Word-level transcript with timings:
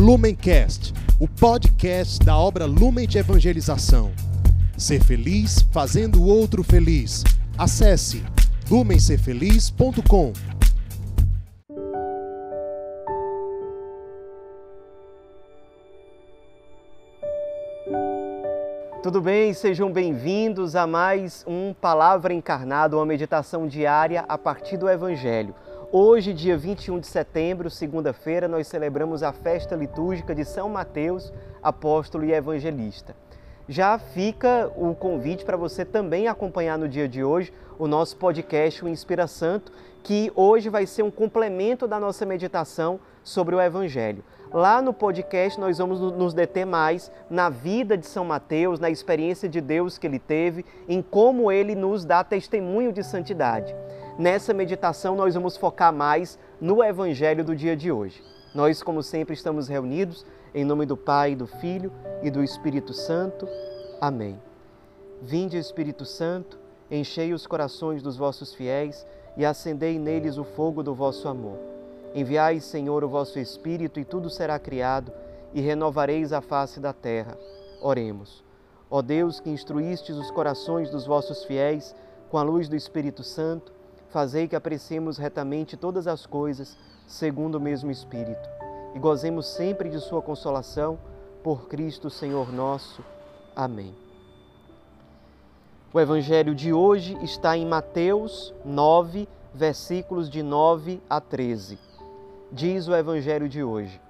Lumencast, 0.00 0.94
o 1.20 1.28
podcast 1.28 2.24
da 2.24 2.34
obra 2.34 2.64
Lumen 2.64 3.06
de 3.06 3.18
Evangelização. 3.18 4.10
Ser 4.74 5.04
feliz 5.04 5.60
fazendo 5.70 6.22
o 6.22 6.26
outro 6.26 6.64
feliz. 6.64 7.22
Acesse 7.58 8.24
lumencerfeliz.com. 8.70 10.32
Tudo 19.02 19.20
bem? 19.20 19.52
Sejam 19.52 19.92
bem-vindos 19.92 20.74
a 20.76 20.86
mais 20.86 21.44
um 21.46 21.74
Palavra 21.74 22.32
Encarnada, 22.32 22.96
uma 22.96 23.04
meditação 23.04 23.68
diária 23.68 24.24
a 24.26 24.38
partir 24.38 24.78
do 24.78 24.88
Evangelho. 24.88 25.54
Hoje, 25.92 26.32
dia 26.32 26.56
21 26.56 27.00
de 27.00 27.08
setembro, 27.08 27.68
segunda-feira, 27.68 28.46
nós 28.46 28.68
celebramos 28.68 29.24
a 29.24 29.32
festa 29.32 29.74
litúrgica 29.74 30.32
de 30.32 30.44
São 30.44 30.68
Mateus, 30.68 31.32
apóstolo 31.60 32.24
e 32.24 32.32
evangelista. 32.32 33.16
Já 33.68 33.98
fica 33.98 34.70
o 34.76 34.94
convite 34.94 35.44
para 35.44 35.56
você 35.56 35.84
também 35.84 36.28
acompanhar 36.28 36.78
no 36.78 36.88
dia 36.88 37.08
de 37.08 37.24
hoje 37.24 37.52
o 37.76 37.88
nosso 37.88 38.16
podcast 38.18 38.84
O 38.84 38.88
Inspira 38.88 39.26
Santo, 39.26 39.72
que 40.04 40.30
hoje 40.36 40.68
vai 40.68 40.86
ser 40.86 41.02
um 41.02 41.10
complemento 41.10 41.88
da 41.88 41.98
nossa 41.98 42.24
meditação 42.24 43.00
sobre 43.24 43.56
o 43.56 43.60
Evangelho. 43.60 44.22
Lá 44.52 44.82
no 44.82 44.92
podcast 44.92 45.60
nós 45.60 45.78
vamos 45.78 46.00
nos 46.00 46.34
deter 46.34 46.66
mais 46.66 47.10
na 47.30 47.48
vida 47.48 47.96
de 47.96 48.04
São 48.04 48.24
Mateus, 48.24 48.80
na 48.80 48.90
experiência 48.90 49.48
de 49.48 49.60
Deus 49.60 49.96
que 49.96 50.08
ele 50.08 50.18
teve, 50.18 50.64
em 50.88 51.00
como 51.00 51.52
ele 51.52 51.76
nos 51.76 52.04
dá 52.04 52.24
testemunho 52.24 52.92
de 52.92 53.04
santidade. 53.04 53.72
Nessa 54.18 54.52
meditação, 54.52 55.14
nós 55.14 55.34
vamos 55.34 55.56
focar 55.56 55.92
mais 55.92 56.36
no 56.60 56.82
Evangelho 56.82 57.44
do 57.44 57.54
dia 57.54 57.76
de 57.76 57.92
hoje. 57.92 58.20
Nós, 58.52 58.82
como 58.82 59.04
sempre, 59.04 59.34
estamos 59.34 59.68
reunidos 59.68 60.26
em 60.52 60.64
nome 60.64 60.84
do 60.84 60.96
Pai, 60.96 61.36
do 61.36 61.46
Filho 61.46 61.92
e 62.20 62.28
do 62.28 62.42
Espírito 62.42 62.92
Santo. 62.92 63.48
Amém. 64.00 64.36
Vinde, 65.22 65.58
Espírito 65.58 66.04
Santo, 66.04 66.58
enchei 66.90 67.32
os 67.32 67.46
corações 67.46 68.02
dos 68.02 68.16
vossos 68.16 68.52
fiéis 68.52 69.06
e 69.36 69.44
acendei 69.44 69.96
neles 69.96 70.38
o 70.38 70.44
fogo 70.44 70.82
do 70.82 70.92
vosso 70.92 71.28
amor. 71.28 71.69
Enviai, 72.14 72.60
Senhor, 72.60 73.04
o 73.04 73.08
vosso 73.08 73.38
Espírito 73.38 74.00
e 74.00 74.04
tudo 74.04 74.28
será 74.30 74.58
criado 74.58 75.12
e 75.52 75.60
renovareis 75.60 76.32
a 76.32 76.40
face 76.40 76.80
da 76.80 76.92
terra. 76.92 77.36
Oremos. 77.80 78.44
Ó 78.90 79.00
Deus, 79.02 79.40
que 79.40 79.50
instruístes 79.50 80.16
os 80.16 80.30
corações 80.30 80.90
dos 80.90 81.06
vossos 81.06 81.44
fiéis 81.44 81.94
com 82.28 82.38
a 82.38 82.42
luz 82.42 82.68
do 82.68 82.76
Espírito 82.76 83.22
Santo, 83.22 83.72
Fazei 84.10 84.48
que 84.48 84.56
apreciemos 84.56 85.18
retamente 85.18 85.76
todas 85.76 86.08
as 86.08 86.26
coisas, 86.26 86.76
segundo 87.06 87.54
o 87.54 87.60
mesmo 87.60 87.92
Espírito, 87.92 88.48
e 88.92 88.98
gozemos 88.98 89.46
sempre 89.46 89.88
de 89.88 90.00
Sua 90.00 90.20
consolação, 90.20 90.98
por 91.44 91.68
Cristo 91.68 92.10
Senhor 92.10 92.52
nosso. 92.52 93.04
Amém. 93.54 93.94
O 95.92 96.00
Evangelho 96.00 96.56
de 96.56 96.72
hoje 96.72 97.16
está 97.22 97.56
em 97.56 97.64
Mateus 97.64 98.52
9, 98.64 99.28
versículos 99.54 100.28
de 100.28 100.42
9 100.42 101.00
a 101.08 101.20
13. 101.20 101.78
Diz 102.52 102.88
o 102.88 102.96
Evangelho 102.96 103.48
de 103.48 103.62
hoje: 103.62 104.00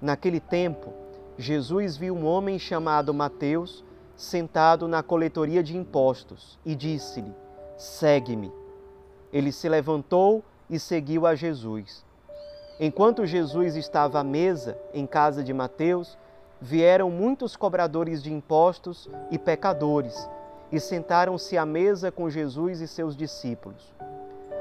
Naquele 0.00 0.38
tempo, 0.38 0.92
Jesus 1.36 1.96
viu 1.96 2.14
um 2.14 2.24
homem 2.24 2.60
chamado 2.60 3.12
Mateus 3.12 3.84
sentado 4.14 4.86
na 4.86 5.02
coletoria 5.02 5.64
de 5.64 5.76
impostos 5.76 6.60
e 6.64 6.76
disse-lhe: 6.76 7.34
Segue-me. 7.76 8.52
Ele 9.32 9.50
se 9.50 9.68
levantou 9.68 10.44
e 10.70 10.78
seguiu 10.78 11.26
a 11.26 11.34
Jesus. 11.34 12.04
Enquanto 12.78 13.26
Jesus 13.26 13.74
estava 13.74 14.20
à 14.20 14.24
mesa 14.24 14.78
em 14.94 15.04
casa 15.04 15.42
de 15.42 15.52
Mateus, 15.52 16.16
vieram 16.60 17.10
muitos 17.10 17.56
cobradores 17.56 18.22
de 18.22 18.32
impostos 18.32 19.10
e 19.28 19.40
pecadores 19.40 20.30
e 20.70 20.78
sentaram-se 20.78 21.58
à 21.58 21.66
mesa 21.66 22.12
com 22.12 22.30
Jesus 22.30 22.80
e 22.80 22.86
seus 22.86 23.16
discípulos. 23.16 23.92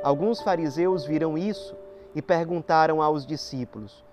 Alguns 0.01 0.41
fariseus 0.41 1.05
viram 1.05 1.37
isso 1.37 1.75
e 2.15 2.21
perguntaram 2.21 3.01
aos 3.01 3.25
discípulos: 3.25 4.03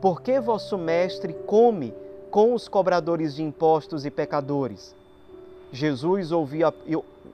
Por 0.00 0.20
que 0.20 0.38
vosso 0.38 0.76
mestre 0.76 1.32
come 1.32 1.94
com 2.30 2.52
os 2.52 2.68
cobradores 2.68 3.34
de 3.34 3.42
impostos 3.42 4.04
e 4.04 4.10
pecadores? 4.10 4.94
Jesus 5.72 6.30
ouviu 6.30 6.68
a, 6.68 6.74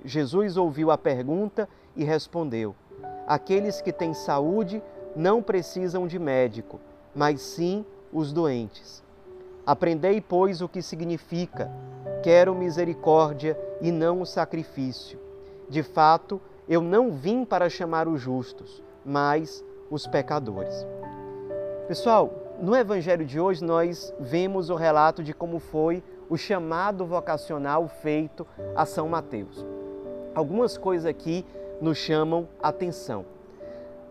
Jesus 0.05 0.56
ouviu 0.56 0.91
a 0.91 0.97
pergunta 0.97 1.69
e 1.97 2.05
respondeu: 2.05 2.75
Aqueles 3.27 3.81
que 3.81 3.93
têm 3.93 4.15
saúde 4.15 4.82
não 5.15 5.43
precisam 5.43 6.06
de 6.06 6.19
médico, 6.19 6.81
mas 7.15 7.41
sim 7.41 7.84
os 8.12 8.32
doentes. 8.32 9.03
Aprendei, 9.66 10.21
pois, 10.21 10.61
o 10.61 10.69
que 10.69 10.82
significa: 10.82 11.71
quero 12.22 12.55
misericórdia 12.55 13.59
e 13.81 13.91
não 13.91 14.22
o 14.22 14.27
sacrifício. 14.27 15.19
De 15.69 15.82
fato, 15.82 16.41
eu 16.69 16.81
não 16.81 17.12
vim 17.12 17.44
para 17.44 17.69
chamar 17.69 18.09
os 18.09 18.21
justos, 18.21 18.82
mas 19.05 19.65
os 19.92 20.06
pecadores. 20.06 20.86
Pessoal, 21.86 22.32
no 22.58 22.75
evangelho 22.75 23.26
de 23.26 23.38
hoje 23.38 23.62
nós 23.62 24.12
vemos 24.19 24.70
o 24.70 24.75
relato 24.75 25.22
de 25.22 25.34
como 25.34 25.58
foi 25.58 26.03
o 26.30 26.36
chamado 26.38 27.04
vocacional 27.04 27.86
feito 27.86 28.47
a 28.75 28.86
São 28.86 29.06
Mateus. 29.06 29.66
Algumas 30.34 30.78
coisas 30.78 31.04
aqui 31.04 31.44
nos 31.78 31.98
chamam 31.98 32.48
atenção. 32.62 33.26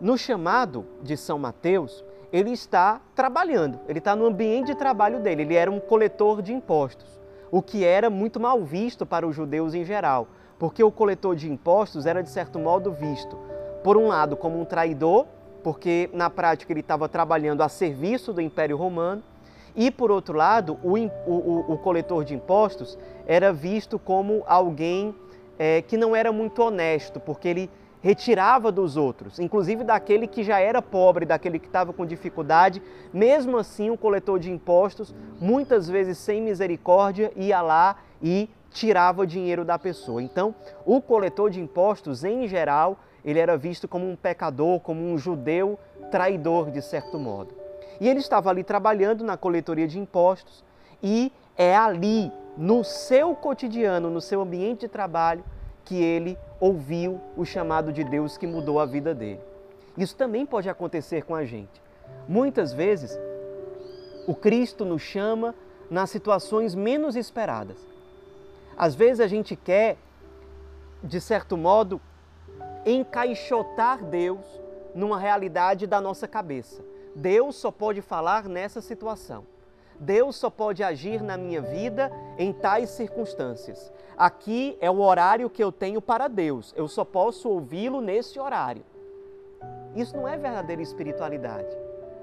No 0.00 0.16
chamado 0.16 0.86
de 1.02 1.16
São 1.16 1.36
Mateus, 1.36 2.04
ele 2.32 2.52
está 2.52 3.00
trabalhando, 3.12 3.80
ele 3.88 3.98
está 3.98 4.14
no 4.14 4.26
ambiente 4.26 4.68
de 4.68 4.76
trabalho 4.76 5.18
dele, 5.18 5.42
ele 5.42 5.54
era 5.56 5.70
um 5.70 5.80
coletor 5.80 6.42
de 6.42 6.52
impostos, 6.52 7.20
o 7.50 7.60
que 7.60 7.84
era 7.84 8.08
muito 8.08 8.38
mal 8.38 8.62
visto 8.62 9.04
para 9.04 9.26
os 9.26 9.34
judeus 9.34 9.74
em 9.74 9.84
geral, 9.84 10.28
porque 10.60 10.84
o 10.84 10.92
coletor 10.92 11.34
de 11.34 11.50
impostos 11.50 12.06
era 12.06 12.22
de 12.22 12.30
certo 12.30 12.56
modo 12.60 12.92
visto, 12.92 13.36
por 13.82 13.96
um 13.96 14.06
lado, 14.06 14.36
como 14.36 14.60
um 14.60 14.64
traidor, 14.64 15.26
porque 15.62 16.10
na 16.12 16.28
prática 16.28 16.72
ele 16.72 16.80
estava 16.80 17.08
trabalhando 17.08 17.62
a 17.62 17.68
serviço 17.68 18.32
do 18.32 18.40
Império 18.40 18.76
Romano, 18.76 19.22
e 19.74 19.90
por 19.90 20.10
outro 20.10 20.36
lado, 20.36 20.78
o, 20.82 20.98
o, 21.26 21.72
o 21.72 21.78
coletor 21.78 22.24
de 22.24 22.34
impostos 22.34 22.98
era 23.26 23.52
visto 23.52 23.98
como 23.98 24.42
alguém 24.46 25.14
é, 25.58 25.80
que 25.82 25.96
não 25.96 26.14
era 26.14 26.30
muito 26.30 26.62
honesto, 26.62 27.18
porque 27.18 27.48
ele 27.48 27.70
retirava 28.02 28.72
dos 28.72 28.96
outros, 28.96 29.38
inclusive 29.38 29.84
daquele 29.84 30.26
que 30.26 30.42
já 30.42 30.58
era 30.58 30.82
pobre, 30.82 31.24
daquele 31.24 31.58
que 31.58 31.68
estava 31.68 31.92
com 31.92 32.04
dificuldade. 32.04 32.82
Mesmo 33.12 33.56
assim, 33.56 33.90
o 33.90 33.96
coletor 33.96 34.40
de 34.40 34.50
impostos, 34.50 35.14
muitas 35.40 35.88
vezes 35.88 36.18
sem 36.18 36.42
misericórdia, 36.42 37.32
ia 37.36 37.62
lá 37.62 37.96
e 38.20 38.50
tirava 38.72 39.26
dinheiro 39.26 39.64
da 39.64 39.78
pessoa. 39.78 40.20
Então, 40.20 40.54
o 40.84 41.00
coletor 41.00 41.48
de 41.48 41.60
impostos, 41.60 42.24
em 42.24 42.48
geral, 42.48 42.98
ele 43.24 43.38
era 43.38 43.56
visto 43.56 43.86
como 43.86 44.08
um 44.08 44.16
pecador, 44.16 44.80
como 44.80 45.02
um 45.02 45.16
judeu 45.16 45.78
traidor, 46.10 46.70
de 46.70 46.82
certo 46.82 47.18
modo. 47.18 47.54
E 48.00 48.08
ele 48.08 48.20
estava 48.20 48.50
ali 48.50 48.64
trabalhando 48.64 49.22
na 49.22 49.36
coletoria 49.36 49.86
de 49.86 49.98
impostos 49.98 50.64
e 51.02 51.32
é 51.56 51.76
ali 51.76 52.32
no 52.56 52.84
seu 52.84 53.34
cotidiano, 53.34 54.10
no 54.10 54.20
seu 54.20 54.42
ambiente 54.42 54.80
de 54.80 54.88
trabalho, 54.88 55.44
que 55.84 56.00
ele 56.02 56.38
ouviu 56.60 57.20
o 57.36 57.44
chamado 57.44 57.92
de 57.92 58.04
Deus 58.04 58.36
que 58.36 58.46
mudou 58.46 58.78
a 58.78 58.86
vida 58.86 59.14
dele. 59.14 59.40
Isso 59.96 60.16
também 60.16 60.46
pode 60.46 60.68
acontecer 60.68 61.24
com 61.24 61.34
a 61.34 61.44
gente. 61.44 61.82
Muitas 62.28 62.72
vezes, 62.72 63.18
o 64.26 64.34
Cristo 64.34 64.84
nos 64.84 65.02
chama 65.02 65.54
nas 65.90 66.10
situações 66.10 66.74
menos 66.74 67.16
esperadas. 67.16 67.76
Às 68.76 68.94
vezes 68.94 69.20
a 69.20 69.26
gente 69.26 69.54
quer, 69.54 69.96
de 71.02 71.20
certo 71.20 71.56
modo, 71.56 72.00
encaixotar 72.84 74.04
Deus 74.04 74.44
numa 74.94 75.18
realidade 75.18 75.86
da 75.86 76.00
nossa 76.00 76.26
cabeça. 76.28 76.82
Deus 77.14 77.56
só 77.56 77.70
pode 77.70 78.00
falar 78.00 78.48
nessa 78.48 78.80
situação. 78.80 79.44
Deus 79.98 80.36
só 80.36 80.50
pode 80.50 80.82
agir 80.82 81.22
na 81.22 81.36
minha 81.36 81.60
vida 81.60 82.10
em 82.36 82.52
tais 82.52 82.90
circunstâncias. 82.90 83.92
Aqui 84.16 84.76
é 84.80 84.90
o 84.90 85.00
horário 85.00 85.48
que 85.48 85.62
eu 85.62 85.70
tenho 85.70 86.02
para 86.02 86.26
Deus. 86.26 86.74
Eu 86.76 86.88
só 86.88 87.04
posso 87.04 87.48
ouvi-lo 87.48 88.00
nesse 88.00 88.40
horário. 88.40 88.84
Isso 89.94 90.16
não 90.16 90.26
é 90.26 90.36
verdadeira 90.36 90.82
espiritualidade. 90.82 91.76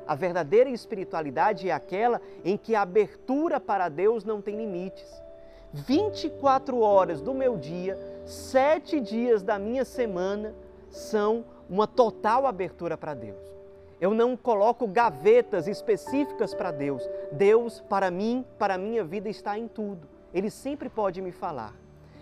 A 0.05 0.15
verdadeira 0.15 0.69
espiritualidade 0.69 1.69
é 1.69 1.71
aquela 1.71 2.19
em 2.43 2.57
que 2.57 2.75
a 2.75 2.81
abertura 2.81 3.59
para 3.59 3.87
Deus 3.87 4.23
não 4.25 4.41
tem 4.41 4.57
limites. 4.57 5.07
24 5.71 6.79
horas 6.79 7.21
do 7.21 7.33
meu 7.33 7.55
dia, 7.55 7.97
sete 8.29 8.99
dias 8.99 9.41
da 9.41 9.57
minha 9.57 9.83
semana 9.83 10.53
são 10.89 11.43
uma 11.69 11.87
total 11.87 12.45
abertura 12.45 12.97
para 12.97 13.13
Deus. 13.13 13.49
Eu 13.99 14.13
não 14.13 14.37
coloco 14.37 14.87
gavetas 14.87 15.67
específicas 15.67 16.53
para 16.53 16.71
Deus. 16.71 17.07
Deus, 17.31 17.81
para 17.81 18.09
mim, 18.09 18.45
para 18.57 18.75
a 18.75 18.77
minha 18.77 19.03
vida, 19.03 19.27
está 19.27 19.57
em 19.57 19.67
tudo. 19.67 20.07
Ele 20.33 20.49
sempre 20.49 20.87
pode 20.89 21.21
me 21.21 21.31
falar. 21.31 21.73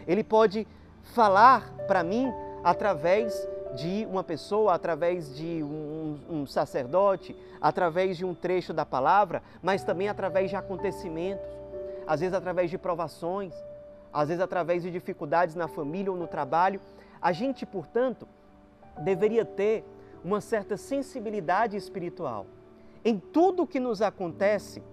Ele 0.07 0.23
pode 0.23 0.65
falar 1.13 1.71
para 1.87 2.03
mim 2.03 2.33
através 2.63 3.47
de 3.75 4.07
uma 4.09 4.23
pessoa, 4.23 4.73
através 4.73 5.35
de 5.35 5.61
um, 5.61 6.17
um, 6.29 6.47
sacerdote, 6.47 7.35
através 7.61 8.17
de 8.17 8.25
um 8.25 8.33
trecho 8.33 8.73
da 8.73 8.85
palavra, 8.85 9.43
mas 9.61 9.83
também 9.83 10.07
através 10.07 10.49
de 10.49 10.55
acontecimentos, 10.55 11.45
às 12.07 12.21
vezes 12.21 12.33
através 12.33 12.71
de 12.71 12.77
provações, 12.77 13.53
às 14.11 14.29
vezes 14.29 14.41
através 14.41 14.83
de 14.83 14.91
dificuldades 14.91 15.55
na 15.55 15.67
família 15.67 16.11
ou 16.11 16.17
no 16.17 16.27
trabalho. 16.27 16.79
A 17.21 17.31
gente, 17.31 17.65
portanto, 17.65 18.27
deveria 18.99 19.45
ter 19.45 19.83
uma 20.23 20.41
certa 20.41 20.77
sensibilidade 20.77 21.77
espiritual. 21.77 22.45
Em 23.03 23.19
tudo 23.19 23.63
o 23.63 23.67
que 23.67 23.79
nos 23.79 24.01
acontece, 24.01 24.83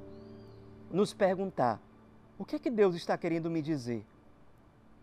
nos 0.91 1.13
perguntar: 1.13 1.81
o 2.39 2.45
que 2.45 2.57
é 2.57 2.59
que 2.59 2.71
Deus 2.71 2.95
está 2.95 3.17
querendo 3.17 3.51
me 3.51 3.61
dizer? 3.61 4.05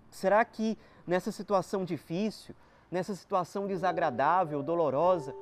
Será 0.09 0.43
que 0.43 0.77
nessa 1.07 1.31
situação 1.31 1.83
difícil, 1.83 2.53
nessa 2.89 3.15
situação 3.15 3.67
desagradável, 3.67 4.61
dolorosa, 4.61 5.33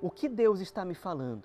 o 0.00 0.10
que 0.10 0.28
Deus 0.28 0.60
está 0.60 0.84
me 0.84 0.94
falando? 0.94 1.44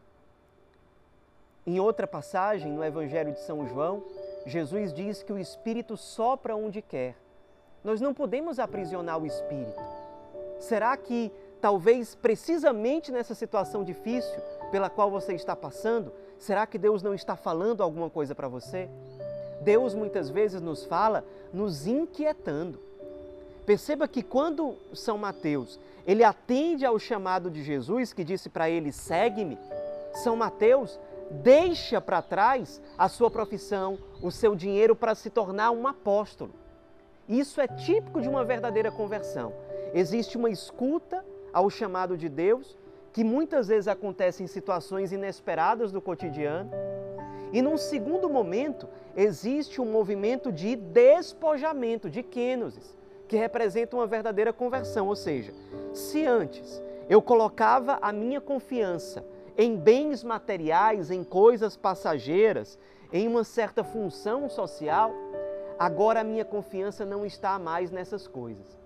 Em 1.65 1.79
outra 1.79 2.05
passagem, 2.05 2.71
no 2.71 2.83
Evangelho 2.83 3.31
de 3.31 3.39
São 3.39 3.67
João, 3.67 4.03
Jesus 4.45 4.93
diz 4.93 5.23
que 5.23 5.31
o 5.31 5.37
Espírito 5.37 5.95
sopra 5.95 6.55
onde 6.55 6.81
quer. 6.81 7.15
Nós 7.83 8.01
não 8.01 8.13
podemos 8.13 8.59
aprisionar 8.59 9.21
o 9.21 9.25
Espírito. 9.25 9.81
Será 10.59 10.95
que 10.95 11.31
talvez 11.61 12.15
precisamente 12.15 13.11
nessa 13.11 13.33
situação 13.33 13.83
difícil 13.83 14.39
pela 14.71 14.89
qual 14.89 15.09
você 15.09 15.33
está 15.33 15.55
passando, 15.55 16.11
será 16.39 16.65
que 16.65 16.77
Deus 16.77 17.01
não 17.01 17.13
está 17.13 17.35
falando 17.35 17.81
alguma 17.81 18.09
coisa 18.09 18.33
para 18.33 18.47
você? 18.47 18.89
Deus 19.61 19.93
muitas 19.93 20.29
vezes 20.29 20.61
nos 20.61 20.85
fala 20.85 21.23
nos 21.53 21.87
inquietando. 21.87 22.79
Perceba 23.65 24.07
que 24.07 24.21
quando 24.21 24.75
São 24.93 25.17
Mateus, 25.17 25.79
ele 26.05 26.23
atende 26.23 26.85
ao 26.85 26.99
chamado 26.99 27.49
de 27.49 27.63
Jesus 27.63 28.11
que 28.11 28.23
disse 28.23 28.49
para 28.49 28.69
ele: 28.69 28.91
"Segue-me". 28.91 29.57
São 30.15 30.35
Mateus 30.35 30.99
deixa 31.33 31.99
para 31.99 32.21
trás 32.21 32.81
a 32.97 33.09
sua 33.09 33.31
profissão, 33.31 33.97
o 34.21 34.31
seu 34.31 34.55
dinheiro 34.55 34.95
para 34.95 35.15
se 35.15 35.29
tornar 35.29 35.71
um 35.71 35.87
apóstolo. 35.87 36.53
Isso 37.27 37.59
é 37.59 37.67
típico 37.67 38.21
de 38.21 38.29
uma 38.29 38.45
verdadeira 38.45 38.91
conversão. 38.91 39.53
Existe 39.93 40.37
uma 40.37 40.49
escuta 40.49 41.25
ao 41.51 41.69
chamado 41.69 42.17
de 42.17 42.29
Deus, 42.29 42.77
que 43.11 43.23
muitas 43.23 43.67
vezes 43.67 43.87
acontece 43.87 44.43
em 44.43 44.47
situações 44.47 45.11
inesperadas 45.11 45.91
do 45.91 46.01
cotidiano. 46.01 46.69
E 47.51 47.61
num 47.61 47.77
segundo 47.77 48.29
momento, 48.29 48.87
existe 49.15 49.79
um 49.79 49.85
movimento 49.85 50.51
de 50.51 50.75
despojamento, 50.75 52.09
de 52.09 52.23
kenosis, 52.23 52.97
que 53.27 53.37
representa 53.37 53.95
uma 53.95 54.07
verdadeira 54.07 54.51
conversão. 54.51 55.07
Ou 55.07 55.15
seja, 55.15 55.53
se 55.93 56.25
antes 56.25 56.81
eu 57.07 57.21
colocava 57.21 57.99
a 58.01 58.11
minha 58.11 58.41
confiança 58.41 59.23
em 59.57 59.75
bens 59.75 60.23
materiais, 60.23 61.11
em 61.11 61.23
coisas 61.23 61.77
passageiras, 61.77 62.79
em 63.11 63.27
uma 63.27 63.43
certa 63.43 63.83
função 63.83 64.49
social, 64.49 65.11
agora 65.77 66.21
a 66.21 66.23
minha 66.23 66.43
confiança 66.43 67.05
não 67.05 67.25
está 67.25 67.59
mais 67.59 67.91
nessas 67.91 68.27
coisas. 68.27 68.77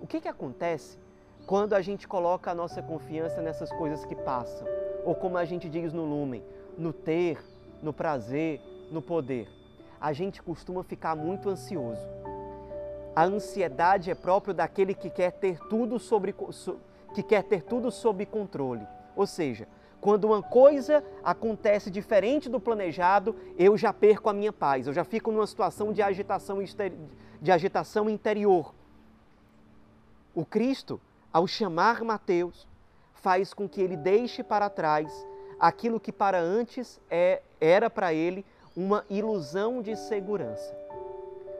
O 0.00 0.06
que, 0.06 0.20
que 0.20 0.28
acontece 0.28 0.98
quando 1.46 1.72
a 1.74 1.80
gente 1.80 2.06
coloca 2.06 2.50
a 2.50 2.54
nossa 2.54 2.82
confiança 2.82 3.40
nessas 3.40 3.72
coisas 3.72 4.04
que 4.04 4.14
passam? 4.14 4.66
Ou 5.04 5.14
como 5.14 5.38
a 5.38 5.44
gente 5.44 5.68
diz 5.68 5.92
no 5.92 6.04
Lumen, 6.04 6.44
no 6.76 6.92
ter, 6.92 7.38
no 7.82 7.92
prazer, 7.92 8.60
no 8.90 9.00
poder. 9.00 9.48
A 9.98 10.12
gente 10.12 10.42
costuma 10.42 10.82
ficar 10.82 11.16
muito 11.16 11.48
ansioso. 11.48 12.06
A 13.14 13.24
ansiedade 13.24 14.10
é 14.10 14.14
próprio 14.14 14.52
daquele 14.52 14.92
que 14.92 15.08
quer 15.08 15.32
ter 15.32 15.58
tudo 15.70 15.98
sobre 15.98 16.34
que 17.14 17.22
quer 17.22 17.44
ter 17.44 17.62
tudo 17.62 17.90
sob 17.90 18.26
controle. 18.26 18.86
Ou 19.16 19.26
seja, 19.26 19.66
quando 20.00 20.24
uma 20.24 20.42
coisa 20.42 21.02
acontece 21.24 21.90
diferente 21.90 22.48
do 22.48 22.60
planejado, 22.60 23.34
eu 23.58 23.76
já 23.76 23.92
perco 23.92 24.28
a 24.28 24.32
minha 24.32 24.52
paz, 24.52 24.86
eu 24.86 24.92
já 24.92 25.04
fico 25.04 25.32
numa 25.32 25.46
situação 25.46 25.92
de 25.92 26.02
agitação, 26.02 26.58
de 27.40 27.52
agitação 27.52 28.08
interior. 28.08 28.74
O 30.34 30.44
Cristo, 30.44 31.00
ao 31.32 31.46
chamar 31.46 32.02
Mateus, 32.04 32.68
faz 33.14 33.52
com 33.54 33.68
que 33.68 33.80
ele 33.80 33.96
deixe 33.96 34.42
para 34.42 34.68
trás 34.68 35.26
aquilo 35.58 35.98
que 35.98 36.12
para 36.12 36.38
antes 36.38 37.00
é, 37.10 37.42
era 37.60 37.88
para 37.88 38.12
ele 38.12 38.44
uma 38.76 39.04
ilusão 39.08 39.80
de 39.80 39.96
segurança. 39.96 40.76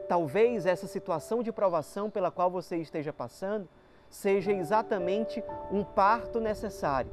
Talvez 0.07 0.65
essa 0.65 0.87
situação 0.87 1.43
de 1.43 1.51
provação 1.51 2.09
pela 2.09 2.31
qual 2.31 2.49
você 2.49 2.77
esteja 2.77 3.11
passando 3.11 3.67
seja 4.09 4.53
exatamente 4.53 5.43
um 5.69 5.83
parto 5.83 6.39
necessário 6.39 7.11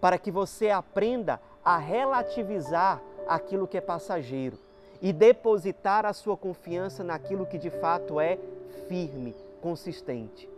para 0.00 0.18
que 0.18 0.30
você 0.30 0.70
aprenda 0.70 1.40
a 1.64 1.76
relativizar 1.76 3.00
aquilo 3.28 3.68
que 3.68 3.76
é 3.76 3.80
passageiro 3.80 4.58
e 5.02 5.12
depositar 5.12 6.04
a 6.04 6.12
sua 6.12 6.36
confiança 6.36 7.04
naquilo 7.04 7.46
que 7.46 7.58
de 7.58 7.70
fato 7.70 8.20
é 8.20 8.38
firme, 8.88 9.34
consistente. 9.60 10.48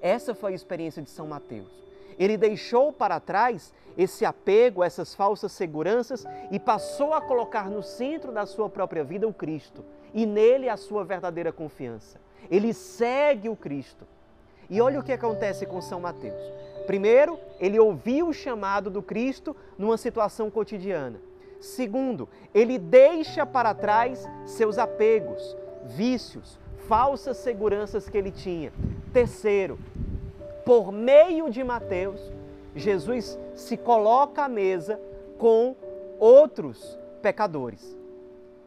Essa 0.00 0.34
foi 0.34 0.52
a 0.52 0.54
experiência 0.56 1.02
de 1.02 1.10
São 1.10 1.26
Mateus. 1.26 1.82
Ele 2.18 2.36
deixou 2.36 2.92
para 2.92 3.20
trás 3.20 3.72
esse 3.96 4.24
apego, 4.24 4.82
essas 4.82 5.14
falsas 5.14 5.52
seguranças 5.52 6.24
e 6.50 6.58
passou 6.58 7.14
a 7.14 7.20
colocar 7.20 7.70
no 7.70 7.82
centro 7.82 8.32
da 8.32 8.46
sua 8.46 8.68
própria 8.68 9.04
vida 9.04 9.28
o 9.28 9.34
Cristo 9.34 9.84
e 10.14 10.26
nele 10.26 10.68
a 10.68 10.76
sua 10.76 11.04
verdadeira 11.04 11.52
confiança. 11.52 12.20
Ele 12.50 12.72
segue 12.72 13.48
o 13.48 13.56
Cristo. 13.56 14.06
E 14.68 14.80
olha 14.80 15.00
o 15.00 15.02
que 15.02 15.12
acontece 15.12 15.66
com 15.66 15.80
São 15.80 16.00
Mateus. 16.00 16.42
Primeiro, 16.86 17.38
ele 17.60 17.78
ouviu 17.78 18.28
o 18.28 18.32
chamado 18.32 18.90
do 18.90 19.02
Cristo 19.02 19.56
numa 19.78 19.96
situação 19.96 20.50
cotidiana. 20.50 21.20
Segundo, 21.60 22.28
ele 22.52 22.78
deixa 22.78 23.46
para 23.46 23.72
trás 23.72 24.28
seus 24.44 24.78
apegos, 24.78 25.56
vícios, 25.84 26.58
falsas 26.88 27.36
seguranças 27.36 28.08
que 28.08 28.18
ele 28.18 28.30
tinha. 28.32 28.72
Terceiro, 29.12 29.78
por 30.64 30.90
meio 30.90 31.50
de 31.50 31.62
Mateus, 31.62 32.20
Jesus 32.74 33.38
se 33.54 33.76
coloca 33.76 34.44
à 34.44 34.48
mesa 34.48 35.00
com 35.38 35.76
outros 36.18 36.98
pecadores. 37.20 37.96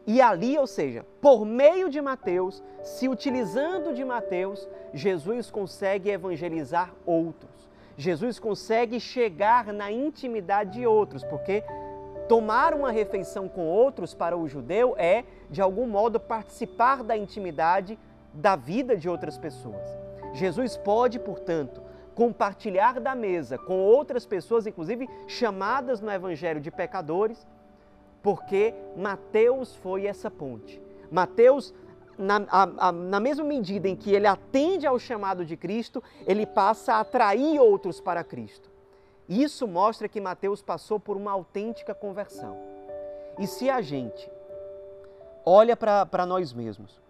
E 0.06 0.20
ali, 0.20 0.56
ou 0.56 0.66
seja, 0.66 1.04
por 1.20 1.44
meio 1.44 1.90
de 1.90 2.00
Mateus, 2.00 2.62
se 2.84 3.08
utilizando 3.08 3.92
de 3.92 4.04
Mateus, 4.04 4.68
Jesus 4.94 5.50
consegue 5.50 6.10
evangelizar 6.10 6.94
outros. 7.04 7.55
Jesus 7.96 8.38
consegue 8.38 9.00
chegar 9.00 9.72
na 9.72 9.90
intimidade 9.90 10.72
de 10.72 10.86
outros, 10.86 11.24
porque 11.24 11.64
tomar 12.28 12.74
uma 12.74 12.90
refeição 12.90 13.48
com 13.48 13.66
outros 13.66 14.12
para 14.12 14.36
o 14.36 14.48
judeu 14.48 14.94
é, 14.98 15.24
de 15.50 15.62
algum 15.62 15.86
modo, 15.86 16.20
participar 16.20 17.02
da 17.02 17.16
intimidade 17.16 17.98
da 18.32 18.56
vida 18.56 18.96
de 18.96 19.08
outras 19.08 19.38
pessoas. 19.38 19.86
Jesus 20.34 20.76
pode, 20.76 21.18
portanto, 21.18 21.80
compartilhar 22.14 23.00
da 23.00 23.14
mesa 23.14 23.56
com 23.56 23.78
outras 23.78 24.26
pessoas, 24.26 24.66
inclusive 24.66 25.08
chamadas 25.26 26.00
no 26.00 26.10
Evangelho 26.10 26.60
de 26.60 26.70
pecadores, 26.70 27.46
porque 28.22 28.74
Mateus 28.96 29.74
foi 29.76 30.06
essa 30.06 30.30
ponte. 30.30 30.82
Mateus 31.10 31.72
na, 32.18 32.42
a, 32.48 32.88
a, 32.88 32.92
na 32.92 33.20
mesma 33.20 33.44
medida 33.44 33.88
em 33.88 33.96
que 33.96 34.12
ele 34.12 34.26
atende 34.26 34.86
ao 34.86 34.98
chamado 34.98 35.44
de 35.44 35.56
Cristo, 35.56 36.02
ele 36.26 36.46
passa 36.46 36.94
a 36.94 37.00
atrair 37.00 37.60
outros 37.60 38.00
para 38.00 38.24
Cristo. 38.24 38.70
Isso 39.28 39.66
mostra 39.66 40.08
que 40.08 40.20
Mateus 40.20 40.62
passou 40.62 41.00
por 41.00 41.16
uma 41.16 41.32
autêntica 41.32 41.94
conversão. 41.94 42.56
E 43.38 43.46
se 43.46 43.68
a 43.68 43.80
gente 43.80 44.30
olha 45.44 45.76
para 45.76 46.24
nós 46.26 46.52
mesmos, 46.52 47.00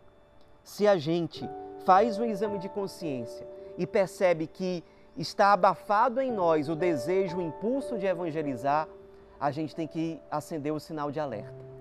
se 0.64 0.86
a 0.86 0.96
gente 0.96 1.48
faz 1.84 2.18
um 2.18 2.24
exame 2.24 2.58
de 2.58 2.68
consciência 2.68 3.46
e 3.78 3.86
percebe 3.86 4.46
que 4.46 4.82
está 5.16 5.52
abafado 5.52 6.20
em 6.20 6.32
nós 6.32 6.68
o 6.68 6.74
desejo, 6.74 7.38
o 7.38 7.42
impulso 7.42 7.98
de 7.98 8.06
evangelizar, 8.06 8.88
a 9.38 9.50
gente 9.50 9.74
tem 9.74 9.86
que 9.86 10.20
acender 10.30 10.72
o 10.72 10.80
sinal 10.80 11.10
de 11.10 11.20
alerta. 11.20 11.75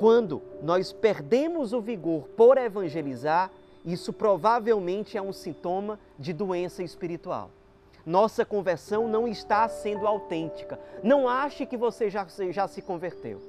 Quando 0.00 0.40
nós 0.62 0.94
perdemos 0.94 1.74
o 1.74 1.80
vigor 1.82 2.26
por 2.34 2.56
evangelizar, 2.56 3.50
isso 3.84 4.14
provavelmente 4.14 5.18
é 5.18 5.20
um 5.20 5.30
sintoma 5.30 6.00
de 6.18 6.32
doença 6.32 6.82
espiritual. 6.82 7.50
Nossa 8.06 8.42
conversão 8.42 9.06
não 9.06 9.28
está 9.28 9.68
sendo 9.68 10.06
autêntica. 10.06 10.80
Não 11.02 11.28
ache 11.28 11.66
que 11.66 11.76
você 11.76 12.08
já, 12.08 12.26
já 12.48 12.66
se 12.66 12.80
converteu. 12.80 13.42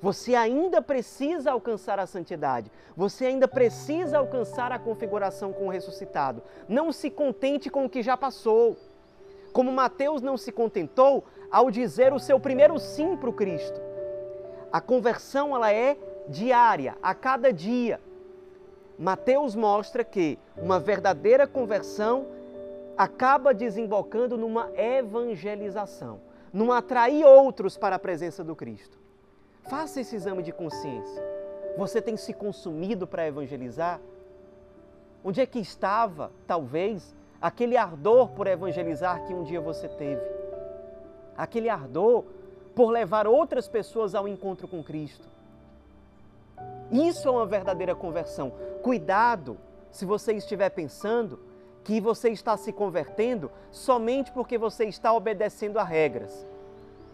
Você 0.00 0.34
ainda 0.34 0.82
precisa 0.82 1.52
alcançar 1.52 2.00
a 2.00 2.06
santidade. 2.08 2.68
Você 2.96 3.26
ainda 3.26 3.46
precisa 3.46 4.18
alcançar 4.18 4.72
a 4.72 4.80
configuração 4.80 5.52
com 5.52 5.68
o 5.68 5.70
ressuscitado. 5.70 6.42
Não 6.68 6.90
se 6.90 7.10
contente 7.10 7.70
com 7.70 7.84
o 7.84 7.88
que 7.88 8.02
já 8.02 8.16
passou. 8.16 8.76
Como 9.52 9.70
Mateus 9.70 10.20
não 10.20 10.36
se 10.36 10.50
contentou 10.50 11.22
ao 11.48 11.70
dizer 11.70 12.12
o 12.12 12.18
seu 12.18 12.40
primeiro 12.40 12.76
sim 12.80 13.16
para 13.16 13.30
o 13.30 13.32
Cristo. 13.32 13.91
A 14.72 14.80
conversão 14.80 15.54
ela 15.54 15.72
é 15.72 15.98
diária, 16.28 16.96
a 17.02 17.14
cada 17.14 17.52
dia. 17.52 18.00
Mateus 18.98 19.54
mostra 19.54 20.02
que 20.02 20.38
uma 20.56 20.80
verdadeira 20.80 21.46
conversão 21.46 22.26
acaba 22.96 23.52
desembocando 23.52 24.36
numa 24.36 24.70
evangelização, 24.76 26.20
num 26.52 26.72
atrair 26.72 27.24
outros 27.24 27.76
para 27.76 27.96
a 27.96 27.98
presença 27.98 28.42
do 28.42 28.56
Cristo. 28.56 28.98
Faça 29.64 30.00
esse 30.00 30.16
exame 30.16 30.42
de 30.42 30.52
consciência. 30.52 31.22
Você 31.76 32.00
tem 32.00 32.16
se 32.16 32.32
consumido 32.32 33.06
para 33.06 33.26
evangelizar? 33.26 34.00
Onde 35.24 35.40
é 35.40 35.46
que 35.46 35.58
estava, 35.58 36.30
talvez, 36.46 37.14
aquele 37.40 37.76
ardor 37.76 38.30
por 38.30 38.46
evangelizar 38.46 39.24
que 39.26 39.34
um 39.34 39.44
dia 39.44 39.60
você 39.60 39.88
teve? 39.88 40.22
Aquele 41.36 41.68
ardor 41.68 42.24
por 42.74 42.90
levar 42.90 43.26
outras 43.26 43.68
pessoas 43.68 44.14
ao 44.14 44.26
encontro 44.26 44.66
com 44.66 44.82
Cristo. 44.82 45.26
Isso 46.90 47.28
é 47.28 47.30
uma 47.30 47.46
verdadeira 47.46 47.94
conversão. 47.94 48.52
Cuidado 48.82 49.56
se 49.90 50.04
você 50.04 50.32
estiver 50.32 50.70
pensando 50.70 51.38
que 51.84 52.00
você 52.00 52.30
está 52.30 52.56
se 52.56 52.72
convertendo 52.72 53.50
somente 53.70 54.30
porque 54.30 54.56
você 54.56 54.84
está 54.84 55.12
obedecendo 55.12 55.78
a 55.78 55.84
regras. 55.84 56.46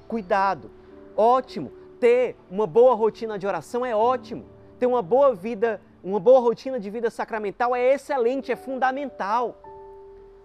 Cuidado. 0.07 0.71
Ótimo, 1.17 1.73
ter 1.99 2.37
uma 2.51 2.67
boa 2.67 2.95
rotina 2.95 3.39
de 3.39 3.47
oração 3.47 3.85
é 3.85 3.95
ótimo. 3.95 4.45
Ter 4.79 4.87
uma 4.87 5.03
boa 5.03 5.35
vida, 5.35 5.81
uma 6.03 6.21
boa 6.21 6.41
rotina 6.41 6.79
de 6.79 6.91
vida 6.91 7.11
sacramental 7.11 7.75
é 7.75 7.95
excelente, 7.95 8.53
é 8.53 8.57
fundamental. 8.57 9.57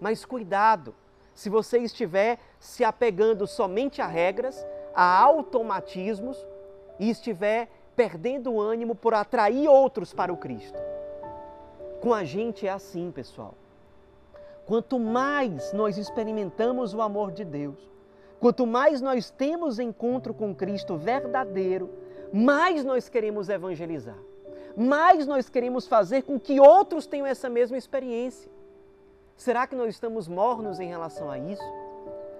Mas 0.00 0.24
cuidado, 0.24 0.94
se 1.34 1.48
você 1.48 1.78
estiver 1.78 2.38
se 2.58 2.84
apegando 2.84 3.46
somente 3.46 4.00
a 4.00 4.06
regras, 4.06 4.64
a 4.94 5.20
automatismos 5.20 6.46
e 6.98 7.10
estiver 7.10 7.68
perdendo 7.96 8.52
o 8.52 8.60
ânimo 8.60 8.94
por 8.94 9.14
atrair 9.14 9.68
outros 9.68 10.12
para 10.12 10.32
o 10.32 10.36
Cristo. 10.36 10.78
Com 12.00 12.12
a 12.12 12.24
gente 12.24 12.66
é 12.66 12.70
assim, 12.70 13.10
pessoal. 13.10 13.54
Quanto 14.66 14.98
mais 14.98 15.72
nós 15.72 15.98
experimentamos 15.98 16.94
o 16.94 17.02
amor 17.02 17.30
de 17.30 17.44
Deus, 17.44 17.78
quanto 18.40 18.66
mais 18.66 19.00
nós 19.00 19.30
temos 19.30 19.78
encontro 19.78 20.32
com 20.32 20.54
Cristo 20.54 20.96
verdadeiro, 20.96 21.90
mais 22.32 22.84
nós 22.84 23.08
queremos 23.08 23.48
evangelizar, 23.48 24.18
mais 24.76 25.26
nós 25.26 25.48
queremos 25.48 25.86
fazer 25.86 26.22
com 26.22 26.38
que 26.38 26.58
outros 26.58 27.06
tenham 27.06 27.26
essa 27.26 27.48
mesma 27.48 27.76
experiência. 27.76 28.50
Será 29.36 29.66
que 29.66 29.76
nós 29.76 29.90
estamos 29.94 30.28
mornos 30.28 30.80
em 30.80 30.88
relação 30.88 31.30
a 31.30 31.38
isso? 31.38 31.62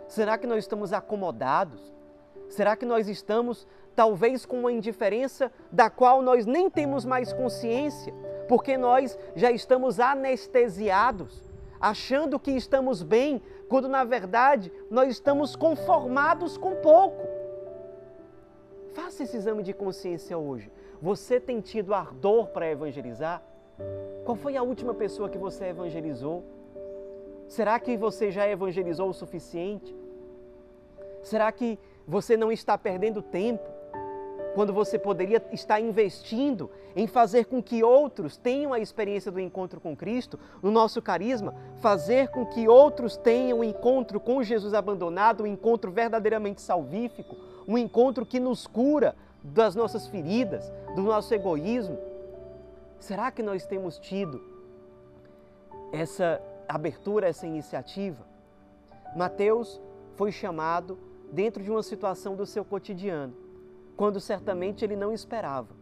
Será 0.09 0.39
que 0.39 0.47
nós 0.47 0.59
estamos 0.59 0.93
acomodados? 0.93 1.93
Será 2.49 2.77
que 2.77 2.85
nós 2.85 3.09
estamos 3.09 3.67
talvez 3.95 4.45
com 4.45 4.61
uma 4.61 4.73
indiferença 4.73 5.51
da 5.71 5.89
qual 5.89 6.21
nós 6.23 6.47
nem 6.47 6.69
temos 6.69 7.05
mais 7.05 7.33
consciência, 7.33 8.13
porque 8.49 8.77
nós 8.77 9.19
já 9.35 9.51
estamos 9.51 10.01
anestesiados, 10.01 11.43
achando 11.81 12.39
que 12.39 12.51
estamos 12.51 13.03
bem, 13.03 13.41
quando 13.69 13.89
na 13.89 14.05
verdade 14.05 14.73
nós 14.91 15.11
estamos 15.11 15.57
conformados 15.57 16.59
com 16.59 16.75
pouco. 16.77 17.27
Faça 18.93 19.25
esse 19.25 19.37
exame 19.37 19.63
de 19.63 19.73
consciência 19.73 20.37
hoje. 20.39 20.71
Você 21.03 21.41
tem 21.41 21.61
tido 21.61 21.93
ardor 21.93 22.49
para 22.49 22.71
evangelizar? 22.71 23.43
Qual 24.25 24.37
foi 24.37 24.57
a 24.57 24.63
última 24.63 24.95
pessoa 24.95 25.29
que 25.29 25.37
você 25.37 25.67
evangelizou? 25.67 26.45
Será 27.49 27.79
que 27.79 27.97
você 27.97 28.31
já 28.31 28.49
evangelizou 28.49 29.09
o 29.09 29.15
suficiente? 29.15 29.95
Será 31.23 31.51
que 31.51 31.79
você 32.07 32.37
não 32.37 32.53
está 32.53 32.77
perdendo 32.77 33.23
tempo? 33.23 33.75
quando 34.55 34.73
você 34.73 34.99
poderia 34.99 35.45
estar 35.53 35.81
investindo 35.81 36.71
em 36.95 37.09
fazer 37.09 37.47
com 37.47 37.61
que 37.61 37.83
outros 37.83 38.37
tenham 38.37 38.73
a 38.73 38.79
experiência 38.79 39.31
do 39.31 39.41
encontro 39.41 39.81
com 39.81 39.97
Cristo, 39.97 40.39
no 40.63 40.71
nosso 40.71 41.03
carisma, 41.03 41.55
fazer 41.81 42.29
com 42.29 42.47
que 42.47 42.69
outros 42.69 43.17
tenham 43.17 43.59
o 43.59 43.61
um 43.61 43.65
encontro 43.65 44.21
com 44.21 44.43
Jesus 44.43 44.73
abandonado, 44.73 45.43
um 45.43 45.47
encontro 45.47 45.91
verdadeiramente 45.91 46.63
salvífico, 46.63 47.37
um 47.67 47.77
encontro 47.77 48.25
que 48.25 48.39
nos 48.39 48.67
cura 48.67 49.17
das 49.43 49.75
nossas 49.75 50.07
feridas, 50.07 50.73
do 50.95 51.03
nosso 51.03 51.35
egoísmo. 51.35 51.99
Será 53.01 53.33
que 53.33 53.43
nós 53.43 53.67
temos 53.67 53.99
tido 53.99 54.41
essa 55.93 56.41
abertura, 56.69 57.29
essa 57.29 57.47
iniciativa? 57.47 58.25
Mateus 59.17 59.81
foi 60.15 60.31
chamado 60.31 60.97
dentro 61.33 61.63
de 61.63 61.71
uma 61.71 61.83
situação 61.83 62.35
do 62.37 62.47
seu 62.47 62.65
cotidiano 62.65 63.45
quando 63.97 64.21
certamente 64.21 64.85
ele 64.85 64.97
não 64.97 65.13
esperava. 65.13 65.75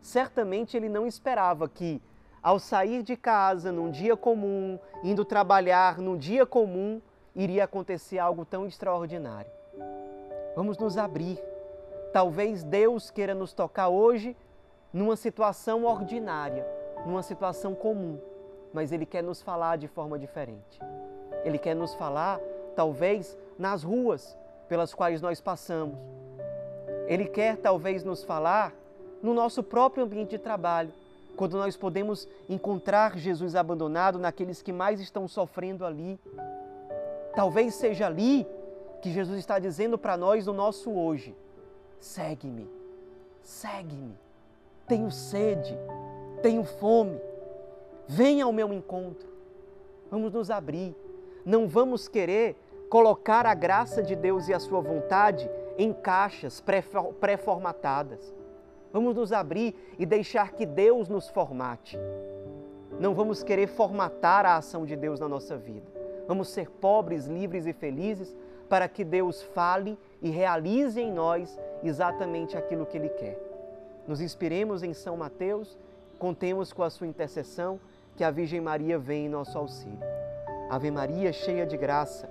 Certamente 0.00 0.76
ele 0.76 0.88
não 0.88 1.06
esperava 1.06 1.68
que, 1.68 2.00
ao 2.42 2.58
sair 2.58 3.02
de 3.02 3.16
casa 3.16 3.72
num 3.72 3.90
dia 3.90 4.16
comum, 4.16 4.78
indo 5.02 5.24
trabalhar 5.24 5.98
num 5.98 6.16
dia 6.16 6.44
comum, 6.44 7.00
iria 7.34 7.64
acontecer 7.64 8.18
algo 8.18 8.44
tão 8.44 8.66
extraordinário. 8.66 9.50
Vamos 10.54 10.78
nos 10.78 10.96
abrir. 10.96 11.42
Talvez 12.12 12.62
Deus 12.62 13.10
queira 13.10 13.34
nos 13.34 13.52
tocar 13.52 13.88
hoje 13.88 14.36
numa 14.92 15.16
situação 15.16 15.84
ordinária, 15.84 16.64
numa 17.04 17.22
situação 17.22 17.74
comum, 17.74 18.20
mas 18.72 18.92
Ele 18.92 19.04
quer 19.04 19.22
nos 19.22 19.42
falar 19.42 19.76
de 19.76 19.88
forma 19.88 20.18
diferente. 20.18 20.78
Ele 21.44 21.58
quer 21.58 21.74
nos 21.74 21.94
falar, 21.94 22.38
talvez, 22.76 23.36
nas 23.58 23.82
ruas 23.82 24.36
pelas 24.68 24.94
quais 24.94 25.20
nós 25.20 25.40
passamos, 25.40 25.96
ele 27.06 27.26
quer 27.26 27.56
talvez 27.56 28.02
nos 28.02 28.24
falar 28.24 28.74
no 29.22 29.34
nosso 29.34 29.62
próprio 29.62 30.04
ambiente 30.04 30.30
de 30.30 30.38
trabalho, 30.38 30.92
quando 31.36 31.56
nós 31.56 31.76
podemos 31.76 32.28
encontrar 32.48 33.18
Jesus 33.18 33.54
abandonado 33.54 34.18
naqueles 34.18 34.62
que 34.62 34.72
mais 34.72 35.00
estão 35.00 35.26
sofrendo 35.26 35.84
ali. 35.84 36.18
Talvez 37.34 37.74
seja 37.74 38.06
ali 38.06 38.46
que 39.02 39.10
Jesus 39.10 39.38
está 39.38 39.58
dizendo 39.58 39.98
para 39.98 40.16
nós 40.16 40.46
no 40.46 40.52
nosso 40.52 40.92
hoje: 40.92 41.36
segue-me, 41.98 42.68
segue-me. 43.42 44.16
Tenho 44.86 45.10
sede, 45.10 45.76
tenho 46.42 46.64
fome. 46.64 47.18
Venha 48.06 48.44
ao 48.44 48.52
meu 48.52 48.72
encontro. 48.72 49.28
Vamos 50.10 50.32
nos 50.32 50.50
abrir. 50.50 50.94
Não 51.44 51.66
vamos 51.66 52.06
querer 52.06 52.56
colocar 52.94 53.44
a 53.44 53.54
graça 53.54 54.00
de 54.00 54.14
Deus 54.14 54.46
e 54.46 54.54
a 54.54 54.60
sua 54.60 54.80
vontade 54.80 55.50
em 55.76 55.92
caixas 55.92 56.62
pré-formatadas. 57.18 58.32
Vamos 58.92 59.16
nos 59.16 59.32
abrir 59.32 59.74
e 59.98 60.06
deixar 60.06 60.52
que 60.52 60.64
Deus 60.64 61.08
nos 61.08 61.28
formate. 61.28 61.98
Não 63.00 63.12
vamos 63.12 63.42
querer 63.42 63.66
formatar 63.66 64.46
a 64.46 64.58
ação 64.58 64.86
de 64.86 64.94
Deus 64.94 65.18
na 65.18 65.28
nossa 65.28 65.56
vida. 65.56 65.84
Vamos 66.28 66.50
ser 66.50 66.70
pobres, 66.70 67.26
livres 67.26 67.66
e 67.66 67.72
felizes 67.72 68.36
para 68.68 68.86
que 68.86 69.02
Deus 69.02 69.42
fale 69.42 69.98
e 70.22 70.30
realize 70.30 71.00
em 71.00 71.10
nós 71.10 71.58
exatamente 71.82 72.56
aquilo 72.56 72.86
que 72.86 72.96
Ele 72.96 73.08
quer. 73.08 73.36
Nos 74.06 74.20
inspiremos 74.20 74.84
em 74.84 74.94
São 74.94 75.16
Mateus, 75.16 75.76
contemos 76.16 76.72
com 76.72 76.84
a 76.84 76.90
sua 76.90 77.08
intercessão, 77.08 77.80
que 78.14 78.22
a 78.22 78.30
Virgem 78.30 78.60
Maria 78.60 79.00
venha 79.00 79.26
em 79.26 79.28
nosso 79.28 79.58
auxílio. 79.58 79.98
Ave 80.70 80.92
Maria, 80.92 81.32
cheia 81.32 81.66
de 81.66 81.76
graça, 81.76 82.30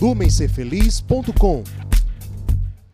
lumencerfeliz.com. 0.00 1.89